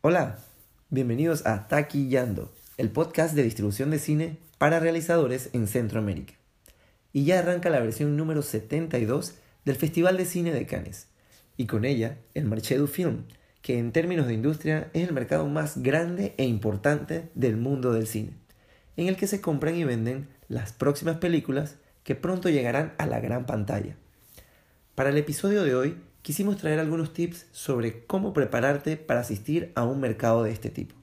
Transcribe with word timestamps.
Hola, 0.00 0.38
bienvenidos 0.90 1.44
a 1.44 1.66
Taquillando, 1.66 2.54
el 2.76 2.88
podcast 2.88 3.34
de 3.34 3.42
distribución 3.42 3.90
de 3.90 3.98
cine 3.98 4.38
para 4.56 4.78
realizadores 4.78 5.50
en 5.54 5.66
Centroamérica. 5.66 6.34
Y 7.12 7.24
ya 7.24 7.40
arranca 7.40 7.68
la 7.68 7.80
versión 7.80 8.16
número 8.16 8.42
72 8.42 9.34
del 9.64 9.74
Festival 9.74 10.16
de 10.16 10.24
Cine 10.24 10.52
de 10.52 10.66
Cannes, 10.66 11.08
y 11.56 11.66
con 11.66 11.84
ella 11.84 12.16
el 12.34 12.44
Marché 12.44 12.76
du 12.76 12.86
Film, 12.86 13.24
que 13.60 13.80
en 13.80 13.90
términos 13.90 14.28
de 14.28 14.34
industria 14.34 14.88
es 14.92 15.08
el 15.08 15.12
mercado 15.12 15.48
más 15.48 15.82
grande 15.82 16.32
e 16.36 16.44
importante 16.44 17.28
del 17.34 17.56
mundo 17.56 17.92
del 17.92 18.06
cine, 18.06 18.34
en 18.96 19.08
el 19.08 19.16
que 19.16 19.26
se 19.26 19.40
compran 19.40 19.74
y 19.74 19.82
venden 19.82 20.28
las 20.46 20.72
próximas 20.72 21.16
películas 21.16 21.74
que 22.04 22.14
pronto 22.14 22.48
llegarán 22.48 22.94
a 22.98 23.06
la 23.06 23.18
gran 23.18 23.46
pantalla. 23.46 23.96
Para 24.94 25.10
el 25.10 25.16
episodio 25.16 25.64
de 25.64 25.74
hoy 25.74 25.96
quisimos 26.28 26.58
traer 26.58 26.78
algunos 26.78 27.14
tips 27.14 27.46
sobre 27.52 28.04
cómo 28.04 28.34
prepararte 28.34 28.98
para 28.98 29.20
asistir 29.20 29.72
a 29.74 29.84
un 29.84 29.98
mercado 29.98 30.42
de 30.42 30.50
este 30.50 30.68
tipo. 30.68 30.94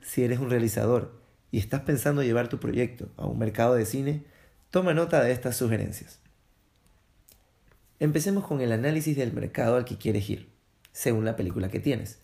Si 0.00 0.24
eres 0.24 0.38
un 0.38 0.48
realizador 0.48 1.20
y 1.50 1.58
estás 1.58 1.82
pensando 1.82 2.22
llevar 2.22 2.48
tu 2.48 2.58
proyecto 2.58 3.10
a 3.18 3.26
un 3.26 3.38
mercado 3.38 3.74
de 3.74 3.84
cine, 3.84 4.24
toma 4.70 4.94
nota 4.94 5.22
de 5.22 5.32
estas 5.32 5.58
sugerencias. 5.58 6.20
Empecemos 8.00 8.46
con 8.46 8.62
el 8.62 8.72
análisis 8.72 9.18
del 9.18 9.34
mercado 9.34 9.76
al 9.76 9.84
que 9.84 9.98
quieres 9.98 10.30
ir, 10.30 10.48
según 10.92 11.26
la 11.26 11.36
película 11.36 11.68
que 11.68 11.80
tienes. 11.80 12.18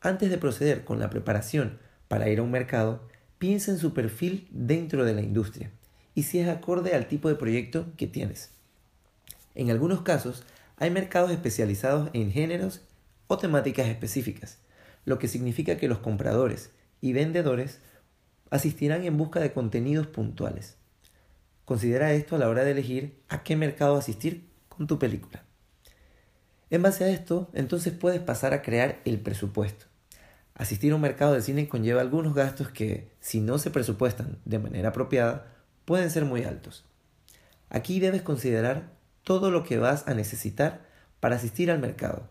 Antes 0.00 0.30
de 0.30 0.38
proceder 0.38 0.82
con 0.82 0.98
la 0.98 1.08
preparación 1.08 1.78
para 2.08 2.28
ir 2.28 2.40
a 2.40 2.42
un 2.42 2.50
mercado, 2.50 3.06
piensa 3.38 3.70
en 3.70 3.78
su 3.78 3.94
perfil 3.94 4.48
dentro 4.50 5.04
de 5.04 5.14
la 5.14 5.22
industria 5.22 5.70
y 6.16 6.24
si 6.24 6.40
es 6.40 6.48
acorde 6.48 6.96
al 6.96 7.06
tipo 7.06 7.28
de 7.28 7.36
proyecto 7.36 7.86
que 7.96 8.08
tienes. 8.08 8.50
En 9.54 9.70
algunos 9.70 10.02
casos, 10.02 10.42
hay 10.76 10.90
mercados 10.90 11.30
especializados 11.30 12.10
en 12.12 12.32
géneros 12.32 12.82
o 13.26 13.38
temáticas 13.38 13.86
específicas, 13.86 14.58
lo 15.04 15.18
que 15.18 15.28
significa 15.28 15.76
que 15.76 15.88
los 15.88 15.98
compradores 15.98 16.70
y 17.00 17.12
vendedores 17.12 17.80
asistirán 18.50 19.04
en 19.04 19.16
busca 19.16 19.40
de 19.40 19.52
contenidos 19.52 20.06
puntuales. 20.06 20.76
Considera 21.64 22.12
esto 22.12 22.36
a 22.36 22.38
la 22.38 22.48
hora 22.48 22.64
de 22.64 22.72
elegir 22.72 23.22
a 23.28 23.42
qué 23.42 23.56
mercado 23.56 23.96
asistir 23.96 24.48
con 24.68 24.86
tu 24.86 24.98
película. 24.98 25.44
En 26.70 26.82
base 26.82 27.04
a 27.04 27.08
esto, 27.08 27.50
entonces 27.54 27.92
puedes 27.92 28.20
pasar 28.20 28.52
a 28.52 28.62
crear 28.62 29.00
el 29.04 29.20
presupuesto. 29.20 29.86
Asistir 30.54 30.92
a 30.92 30.96
un 30.96 31.00
mercado 31.00 31.34
de 31.34 31.42
cine 31.42 31.68
conlleva 31.68 32.00
algunos 32.00 32.34
gastos 32.34 32.68
que, 32.68 33.10
si 33.20 33.40
no 33.40 33.58
se 33.58 33.70
presupuestan 33.70 34.38
de 34.44 34.58
manera 34.58 34.90
apropiada, 34.90 35.46
pueden 35.84 36.10
ser 36.10 36.24
muy 36.24 36.44
altos. 36.44 36.84
Aquí 37.70 37.98
debes 37.98 38.22
considerar 38.22 38.92
todo 39.24 39.50
lo 39.50 39.64
que 39.64 39.78
vas 39.78 40.06
a 40.06 40.14
necesitar 40.14 40.82
para 41.20 41.36
asistir 41.36 41.70
al 41.70 41.80
mercado, 41.80 42.28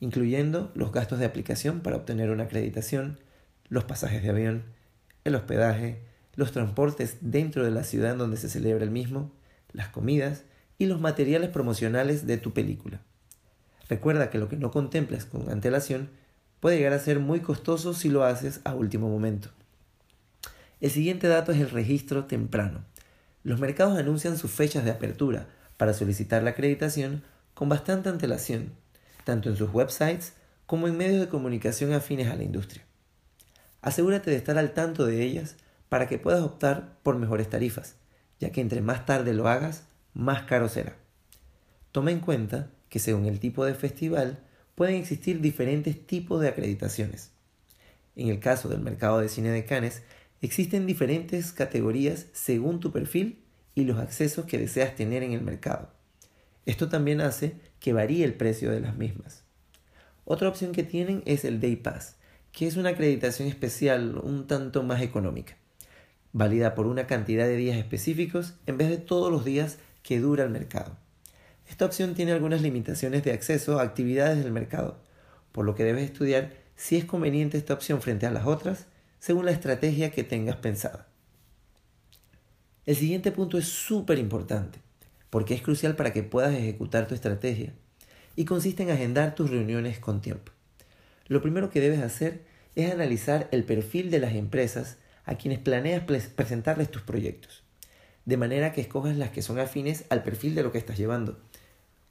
incluyendo 0.00 0.70
los 0.74 0.92
gastos 0.92 1.18
de 1.18 1.24
aplicación 1.24 1.80
para 1.80 1.96
obtener 1.96 2.30
una 2.30 2.44
acreditación, 2.44 3.18
los 3.68 3.84
pasajes 3.84 4.22
de 4.22 4.30
avión, 4.30 4.64
el 5.24 5.34
hospedaje, 5.34 6.02
los 6.36 6.52
transportes 6.52 7.16
dentro 7.20 7.64
de 7.64 7.70
la 7.70 7.84
ciudad 7.84 8.12
en 8.12 8.18
donde 8.18 8.36
se 8.36 8.48
celebra 8.48 8.84
el 8.84 8.90
mismo, 8.90 9.32
las 9.72 9.88
comidas 9.88 10.44
y 10.78 10.86
los 10.86 11.00
materiales 11.00 11.50
promocionales 11.50 12.26
de 12.26 12.36
tu 12.36 12.52
película. 12.52 13.00
Recuerda 13.88 14.30
que 14.30 14.38
lo 14.38 14.48
que 14.48 14.56
no 14.56 14.70
contemplas 14.70 15.24
con 15.24 15.50
antelación 15.50 16.10
puede 16.60 16.76
llegar 16.76 16.92
a 16.92 16.98
ser 16.98 17.20
muy 17.20 17.40
costoso 17.40 17.94
si 17.94 18.08
lo 18.08 18.24
haces 18.24 18.60
a 18.64 18.74
último 18.74 19.08
momento. 19.08 19.50
El 20.80 20.90
siguiente 20.90 21.28
dato 21.28 21.52
es 21.52 21.60
el 21.60 21.70
registro 21.70 22.24
temprano. 22.24 22.84
Los 23.42 23.60
mercados 23.60 23.98
anuncian 23.98 24.36
sus 24.36 24.50
fechas 24.50 24.84
de 24.84 24.90
apertura 24.90 25.46
para 25.76 25.94
solicitar 25.94 26.42
la 26.42 26.50
acreditación 26.50 27.22
con 27.54 27.68
bastante 27.68 28.08
antelación, 28.08 28.72
tanto 29.24 29.48
en 29.48 29.56
sus 29.56 29.72
websites 29.72 30.34
como 30.66 30.88
en 30.88 30.96
medios 30.96 31.20
de 31.20 31.28
comunicación 31.28 31.92
afines 31.92 32.28
a 32.28 32.36
la 32.36 32.42
industria. 32.42 32.84
Asegúrate 33.82 34.30
de 34.30 34.36
estar 34.36 34.56
al 34.58 34.72
tanto 34.72 35.06
de 35.06 35.22
ellas 35.22 35.56
para 35.88 36.08
que 36.08 36.18
puedas 36.18 36.42
optar 36.42 36.98
por 37.02 37.16
mejores 37.16 37.50
tarifas, 37.50 37.96
ya 38.40 38.50
que 38.50 38.60
entre 38.60 38.80
más 38.80 39.06
tarde 39.06 39.34
lo 39.34 39.48
hagas, 39.48 39.84
más 40.14 40.42
caro 40.42 40.68
será. 40.68 40.96
Toma 41.92 42.10
en 42.10 42.20
cuenta 42.20 42.70
que 42.88 42.98
según 42.98 43.26
el 43.26 43.40
tipo 43.40 43.64
de 43.64 43.74
festival 43.74 44.38
pueden 44.74 44.96
existir 44.96 45.40
diferentes 45.40 46.06
tipos 46.06 46.40
de 46.40 46.48
acreditaciones. 46.48 47.30
En 48.16 48.28
el 48.28 48.40
caso 48.40 48.68
del 48.68 48.80
mercado 48.80 49.20
de 49.20 49.28
cine 49.28 49.50
de 49.50 49.64
Cannes, 49.64 50.02
existen 50.40 50.86
diferentes 50.86 51.52
categorías 51.52 52.26
según 52.32 52.80
tu 52.80 52.90
perfil 52.90 53.43
y 53.74 53.84
los 53.84 53.98
accesos 53.98 54.46
que 54.46 54.58
deseas 54.58 54.94
tener 54.94 55.22
en 55.22 55.32
el 55.32 55.42
mercado. 55.42 55.90
Esto 56.66 56.88
también 56.88 57.20
hace 57.20 57.54
que 57.80 57.92
varíe 57.92 58.24
el 58.24 58.34
precio 58.34 58.70
de 58.70 58.80
las 58.80 58.96
mismas. 58.96 59.44
Otra 60.24 60.48
opción 60.48 60.72
que 60.72 60.82
tienen 60.82 61.22
es 61.26 61.44
el 61.44 61.60
Day 61.60 61.76
Pass, 61.76 62.16
que 62.52 62.66
es 62.66 62.76
una 62.76 62.90
acreditación 62.90 63.48
especial 63.48 64.18
un 64.22 64.46
tanto 64.46 64.82
más 64.82 65.02
económica, 65.02 65.56
válida 66.32 66.74
por 66.74 66.86
una 66.86 67.06
cantidad 67.06 67.46
de 67.46 67.56
días 67.56 67.76
específicos 67.76 68.54
en 68.66 68.78
vez 68.78 68.88
de 68.88 68.96
todos 68.96 69.30
los 69.30 69.44
días 69.44 69.78
que 70.02 70.20
dura 70.20 70.44
el 70.44 70.50
mercado. 70.50 70.96
Esta 71.68 71.84
opción 71.84 72.14
tiene 72.14 72.32
algunas 72.32 72.62
limitaciones 72.62 73.24
de 73.24 73.32
acceso 73.32 73.78
a 73.78 73.82
actividades 73.82 74.42
del 74.42 74.52
mercado, 74.52 74.98
por 75.52 75.64
lo 75.64 75.74
que 75.74 75.84
debes 75.84 76.04
estudiar 76.04 76.52
si 76.76 76.96
es 76.96 77.04
conveniente 77.04 77.58
esta 77.58 77.74
opción 77.74 78.00
frente 78.00 78.26
a 78.26 78.30
las 78.30 78.46
otras 78.46 78.86
según 79.18 79.46
la 79.46 79.52
estrategia 79.52 80.10
que 80.10 80.24
tengas 80.24 80.56
pensada. 80.56 81.06
El 82.86 82.96
siguiente 82.96 83.32
punto 83.32 83.56
es 83.56 83.66
súper 83.66 84.18
importante, 84.18 84.78
porque 85.30 85.54
es 85.54 85.62
crucial 85.62 85.96
para 85.96 86.12
que 86.12 86.22
puedas 86.22 86.54
ejecutar 86.54 87.08
tu 87.08 87.14
estrategia, 87.14 87.72
y 88.36 88.44
consiste 88.44 88.82
en 88.82 88.90
agendar 88.90 89.34
tus 89.34 89.50
reuniones 89.50 89.98
con 89.98 90.20
tiempo. 90.20 90.52
Lo 91.26 91.40
primero 91.40 91.70
que 91.70 91.80
debes 91.80 92.00
hacer 92.00 92.42
es 92.74 92.92
analizar 92.92 93.48
el 93.52 93.64
perfil 93.64 94.10
de 94.10 94.18
las 94.18 94.34
empresas 94.34 94.98
a 95.24 95.36
quienes 95.36 95.60
planeas 95.60 96.02
presentarles 96.02 96.90
tus 96.90 97.02
proyectos, 97.02 97.62
de 98.26 98.36
manera 98.36 98.72
que 98.72 98.82
escojas 98.82 99.16
las 99.16 99.30
que 99.30 99.40
son 99.40 99.58
afines 99.58 100.04
al 100.10 100.22
perfil 100.22 100.54
de 100.54 100.62
lo 100.62 100.70
que 100.70 100.78
estás 100.78 100.98
llevando. 100.98 101.40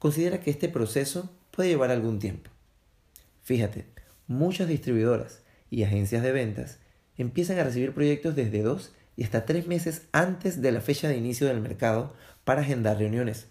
Considera 0.00 0.40
que 0.40 0.50
este 0.50 0.68
proceso 0.68 1.30
puede 1.52 1.68
llevar 1.68 1.90
algún 1.90 2.18
tiempo. 2.18 2.50
Fíjate, 3.44 3.84
muchas 4.26 4.66
distribuidoras 4.66 5.42
y 5.70 5.84
agencias 5.84 6.22
de 6.22 6.32
ventas 6.32 6.78
empiezan 7.16 7.58
a 7.58 7.64
recibir 7.64 7.94
proyectos 7.94 8.34
desde 8.34 8.62
dos 8.62 8.92
y 9.16 9.24
hasta 9.24 9.44
tres 9.44 9.66
meses 9.66 10.02
antes 10.12 10.60
de 10.60 10.72
la 10.72 10.80
fecha 10.80 11.08
de 11.08 11.16
inicio 11.16 11.46
del 11.46 11.60
mercado 11.60 12.14
para 12.44 12.62
agendar 12.62 12.98
reuniones. 12.98 13.46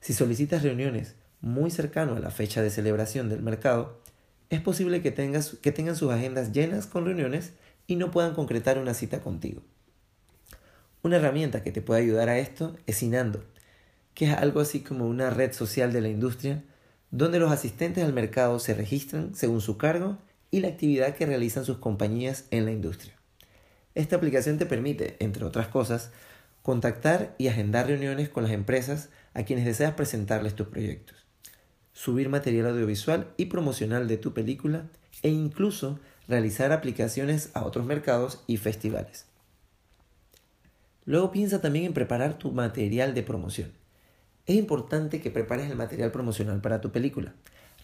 Si 0.00 0.12
solicitas 0.12 0.62
reuniones 0.62 1.14
muy 1.40 1.70
cercano 1.70 2.16
a 2.16 2.20
la 2.20 2.30
fecha 2.30 2.62
de 2.62 2.70
celebración 2.70 3.28
del 3.28 3.42
mercado, 3.42 4.00
es 4.50 4.60
posible 4.60 5.02
que, 5.02 5.10
tengas, 5.10 5.56
que 5.60 5.72
tengan 5.72 5.96
sus 5.96 6.10
agendas 6.10 6.52
llenas 6.52 6.86
con 6.86 7.04
reuniones 7.04 7.52
y 7.86 7.96
no 7.96 8.10
puedan 8.10 8.34
concretar 8.34 8.78
una 8.78 8.94
cita 8.94 9.20
contigo. 9.20 9.62
Una 11.02 11.16
herramienta 11.16 11.62
que 11.62 11.72
te 11.72 11.82
puede 11.82 12.02
ayudar 12.02 12.28
a 12.28 12.38
esto 12.38 12.76
es 12.86 13.02
Inando, 13.02 13.44
que 14.14 14.26
es 14.26 14.32
algo 14.32 14.60
así 14.60 14.80
como 14.80 15.06
una 15.06 15.30
red 15.30 15.52
social 15.52 15.92
de 15.92 16.00
la 16.00 16.08
industria 16.08 16.62
donde 17.10 17.38
los 17.38 17.52
asistentes 17.52 18.02
al 18.02 18.12
mercado 18.12 18.58
se 18.58 18.74
registran 18.74 19.34
según 19.34 19.60
su 19.60 19.76
cargo 19.76 20.18
y 20.50 20.60
la 20.60 20.68
actividad 20.68 21.14
que 21.14 21.26
realizan 21.26 21.64
sus 21.64 21.78
compañías 21.78 22.46
en 22.50 22.64
la 22.64 22.72
industria. 22.72 23.14
Esta 23.94 24.16
aplicación 24.16 24.58
te 24.58 24.66
permite, 24.66 25.16
entre 25.20 25.44
otras 25.44 25.68
cosas, 25.68 26.10
contactar 26.62 27.34
y 27.38 27.48
agendar 27.48 27.86
reuniones 27.86 28.28
con 28.28 28.44
las 28.44 28.52
empresas 28.52 29.10
a 29.34 29.44
quienes 29.44 29.64
deseas 29.64 29.94
presentarles 29.94 30.54
tus 30.54 30.68
proyectos, 30.68 31.16
subir 31.92 32.28
material 32.28 32.68
audiovisual 32.68 33.32
y 33.36 33.46
promocional 33.46 34.08
de 34.08 34.16
tu 34.16 34.32
película 34.32 34.86
e 35.22 35.28
incluso 35.28 36.00
realizar 36.26 36.72
aplicaciones 36.72 37.50
a 37.54 37.64
otros 37.64 37.84
mercados 37.84 38.42
y 38.46 38.56
festivales. 38.56 39.26
Luego 41.04 41.30
piensa 41.30 41.60
también 41.60 41.84
en 41.84 41.94
preparar 41.94 42.38
tu 42.38 42.50
material 42.52 43.14
de 43.14 43.22
promoción. 43.22 43.72
Es 44.46 44.56
importante 44.56 45.20
que 45.20 45.30
prepares 45.30 45.70
el 45.70 45.76
material 45.76 46.10
promocional 46.10 46.60
para 46.60 46.80
tu 46.80 46.92
película. 46.92 47.34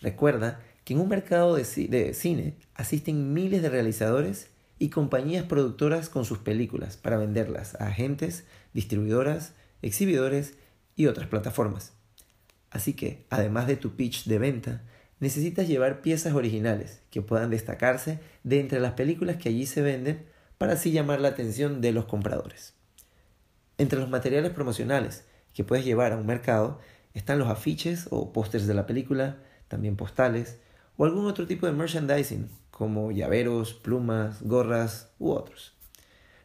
Recuerda 0.00 0.60
que 0.84 0.94
en 0.94 1.00
un 1.00 1.08
mercado 1.08 1.54
de, 1.54 1.64
cine 2.14 2.54
asisten 2.74 3.34
miles 3.34 3.62
de 3.62 3.68
realizadores 3.68 4.48
y 4.80 4.88
compañías 4.88 5.44
productoras 5.44 6.08
con 6.08 6.24
sus 6.24 6.38
películas 6.38 6.96
para 6.96 7.18
venderlas 7.18 7.78
a 7.78 7.88
agentes, 7.88 8.44
distribuidoras, 8.72 9.52
exhibidores 9.82 10.54
y 10.96 11.06
otras 11.06 11.28
plataformas. 11.28 11.92
Así 12.70 12.94
que, 12.94 13.26
además 13.28 13.66
de 13.66 13.76
tu 13.76 13.94
pitch 13.94 14.24
de 14.24 14.38
venta, 14.38 14.82
necesitas 15.20 15.68
llevar 15.68 16.00
piezas 16.00 16.32
originales 16.32 17.02
que 17.10 17.20
puedan 17.20 17.50
destacarse 17.50 18.20
de 18.42 18.58
entre 18.58 18.80
las 18.80 18.94
películas 18.94 19.36
que 19.36 19.50
allí 19.50 19.66
se 19.66 19.82
venden 19.82 20.24
para 20.56 20.72
así 20.72 20.92
llamar 20.92 21.20
la 21.20 21.28
atención 21.28 21.82
de 21.82 21.92
los 21.92 22.06
compradores. 22.06 22.72
Entre 23.76 23.98
los 23.98 24.08
materiales 24.08 24.52
promocionales 24.52 25.26
que 25.52 25.62
puedes 25.62 25.84
llevar 25.84 26.12
a 26.12 26.16
un 26.16 26.26
mercado 26.26 26.80
están 27.12 27.38
los 27.38 27.48
afiches 27.48 28.06
o 28.10 28.32
pósters 28.32 28.66
de 28.66 28.74
la 28.74 28.86
película, 28.86 29.42
también 29.68 29.96
postales 29.96 30.58
o 30.96 31.04
algún 31.04 31.26
otro 31.26 31.46
tipo 31.46 31.66
de 31.66 31.72
merchandising 31.72 32.48
como 32.80 33.12
llaveros, 33.12 33.74
plumas, 33.74 34.40
gorras 34.40 35.12
u 35.18 35.32
otros. 35.32 35.74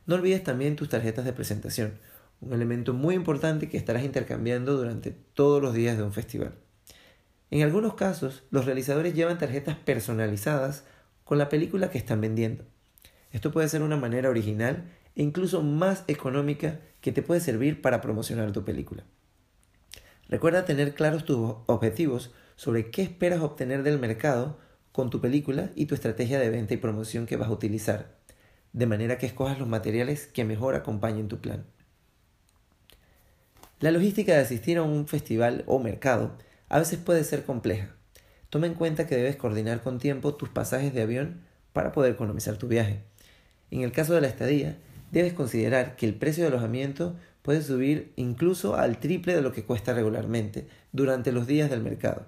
No 0.06 0.16
olvides 0.16 0.44
también 0.44 0.76
tus 0.76 0.90
tarjetas 0.90 1.24
de 1.24 1.32
presentación, 1.32 1.98
un 2.42 2.52
elemento 2.52 2.92
muy 2.92 3.16
importante 3.16 3.70
que 3.70 3.78
estarás 3.78 4.04
intercambiando 4.04 4.76
durante 4.76 5.12
todos 5.12 5.62
los 5.62 5.74
días 5.74 5.96
de 5.96 6.04
un 6.04 6.12
festival. 6.12 6.56
En 7.52 7.62
algunos 7.62 7.94
casos, 7.94 8.44
los 8.52 8.66
realizadores 8.66 9.14
llevan 9.14 9.38
tarjetas 9.38 9.78
personalizadas 9.78 10.84
con 11.24 11.38
la 11.38 11.48
película 11.48 11.90
que 11.90 12.00
están 12.00 12.20
vendiendo. 12.20 12.66
Esto 13.32 13.54
puede 13.54 13.70
ser 13.70 13.82
una 13.82 13.96
manera 13.96 14.30
original 14.30 14.92
e 15.16 15.24
incluso 15.24 15.64
más 15.64 16.04
económica 16.08 16.82
que 17.00 17.14
te 17.14 17.22
puede 17.22 17.40
servir 17.40 17.82
para 17.82 18.02
promocionar 18.02 18.52
tu 18.52 18.66
película. 18.66 19.06
Recuerda 20.28 20.66
tener 20.66 20.96
claros 20.96 21.24
tus 21.24 21.56
objetivos 21.68 22.34
sobre 22.58 22.92
qué 22.92 23.04
esperas 23.04 23.40
obtener 23.40 23.84
del 23.84 24.00
mercado 24.00 24.65
con 24.96 25.10
tu 25.10 25.20
película 25.20 25.72
y 25.76 25.88
tu 25.88 25.94
estrategia 25.94 26.40
de 26.40 26.50
venta 26.50 26.74
y 26.74 26.78
promoción 26.78 27.26
que 27.26 27.36
vas 27.36 27.50
a 27.50 27.52
utilizar, 27.52 28.16
de 28.72 28.86
manera 28.86 29.18
que 29.18 29.26
escojas 29.26 29.60
los 29.60 29.68
materiales 29.68 30.26
que 30.26 30.46
mejor 30.46 30.74
acompañen 30.74 31.28
tu 31.28 31.42
plan. 31.42 31.66
La 33.82 33.92
logística 33.92 34.32
de 34.32 34.40
asistir 34.40 34.78
a 34.78 34.84
un 34.84 35.06
festival 35.06 35.66
o 35.68 35.80
mercado 35.80 36.38
a 36.70 36.80
veces 36.80 36.98
puede 36.98 37.26
ser 37.26 37.44
compleja. 37.44 37.94
Toma 38.50 38.68
en 38.68 38.74
cuenta 38.74 39.06
que 39.06 39.18
debes 39.18 39.36
coordinar 39.36 39.82
con 39.82 40.00
tiempo 40.00 40.36
tus 40.36 40.48
pasajes 40.48 40.94
de 40.94 41.02
avión 41.02 41.42
para 41.74 41.92
poder 41.92 42.14
economizar 42.14 42.56
tu 42.56 42.70
viaje. 42.70 43.02
En 43.72 43.82
el 43.82 43.92
caso 43.92 44.14
de 44.14 44.22
la 44.22 44.28
estadía, 44.28 44.78
debes 45.12 45.34
considerar 45.34 45.98
que 45.98 46.06
el 46.06 46.16
precio 46.16 46.46
de 46.46 46.52
alojamiento 46.52 47.18
puede 47.42 47.62
subir 47.62 48.14
incluso 48.16 48.78
al 48.78 49.00
triple 49.00 49.36
de 49.36 49.42
lo 49.42 49.52
que 49.52 49.66
cuesta 49.66 49.94
regularmente 49.94 50.70
durante 50.94 51.34
los 51.34 51.48
días 51.48 51.70
del 51.70 51.82
mercado. 51.82 52.28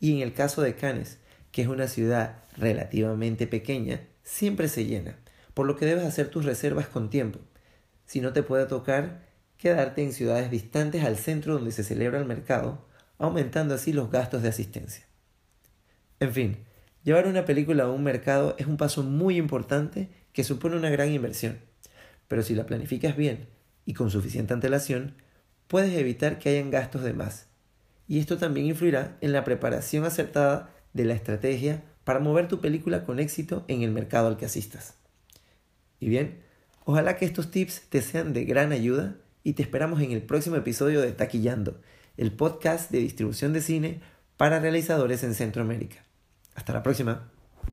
Y 0.00 0.16
en 0.16 0.22
el 0.22 0.34
caso 0.34 0.62
de 0.62 0.74
Cannes, 0.74 1.18
que 1.58 1.62
es 1.62 1.68
una 1.68 1.88
ciudad 1.88 2.36
relativamente 2.56 3.48
pequeña, 3.48 4.02
siempre 4.22 4.68
se 4.68 4.84
llena, 4.84 5.16
por 5.54 5.66
lo 5.66 5.74
que 5.74 5.86
debes 5.86 6.04
hacer 6.04 6.28
tus 6.28 6.44
reservas 6.44 6.86
con 6.86 7.10
tiempo. 7.10 7.40
Si 8.06 8.20
no 8.20 8.32
te 8.32 8.44
puede 8.44 8.66
tocar, 8.66 9.26
quedarte 9.56 10.04
en 10.04 10.12
ciudades 10.12 10.52
distantes 10.52 11.02
al 11.02 11.16
centro 11.16 11.54
donde 11.54 11.72
se 11.72 11.82
celebra 11.82 12.20
el 12.20 12.26
mercado, 12.26 12.86
aumentando 13.18 13.74
así 13.74 13.92
los 13.92 14.08
gastos 14.08 14.42
de 14.42 14.50
asistencia. 14.50 15.08
En 16.20 16.32
fin, 16.32 16.58
llevar 17.02 17.26
una 17.26 17.44
película 17.44 17.82
a 17.82 17.90
un 17.90 18.04
mercado 18.04 18.54
es 18.56 18.68
un 18.68 18.76
paso 18.76 19.02
muy 19.02 19.36
importante 19.36 20.10
que 20.32 20.44
supone 20.44 20.76
una 20.76 20.90
gran 20.90 21.10
inversión, 21.10 21.58
pero 22.28 22.44
si 22.44 22.54
la 22.54 22.66
planificas 22.66 23.16
bien 23.16 23.48
y 23.84 23.94
con 23.94 24.12
suficiente 24.12 24.54
antelación, 24.54 25.16
puedes 25.66 25.92
evitar 25.98 26.38
que 26.38 26.50
hayan 26.50 26.70
gastos 26.70 27.02
de 27.02 27.14
más. 27.14 27.48
Y 28.06 28.20
esto 28.20 28.38
también 28.38 28.66
influirá 28.66 29.16
en 29.20 29.32
la 29.32 29.42
preparación 29.42 30.04
acertada 30.04 30.77
de 30.98 31.04
la 31.04 31.14
estrategia 31.14 31.84
para 32.04 32.18
mover 32.18 32.48
tu 32.48 32.60
película 32.60 33.04
con 33.04 33.20
éxito 33.20 33.64
en 33.68 33.82
el 33.82 33.92
mercado 33.92 34.28
al 34.28 34.36
que 34.36 34.46
asistas. 34.46 34.94
Y 36.00 36.08
bien, 36.08 36.42
ojalá 36.84 37.16
que 37.16 37.24
estos 37.24 37.50
tips 37.50 37.82
te 37.88 38.02
sean 38.02 38.32
de 38.32 38.44
gran 38.44 38.72
ayuda 38.72 39.16
y 39.44 39.52
te 39.52 39.62
esperamos 39.62 40.02
en 40.02 40.10
el 40.10 40.22
próximo 40.22 40.56
episodio 40.56 41.00
de 41.00 41.12
Taquillando, 41.12 41.80
el 42.16 42.32
podcast 42.32 42.90
de 42.90 42.98
distribución 42.98 43.52
de 43.52 43.62
cine 43.62 44.00
para 44.36 44.58
realizadores 44.58 45.22
en 45.22 45.34
Centroamérica. 45.34 46.04
Hasta 46.54 46.72
la 46.72 46.82
próxima. 46.82 47.30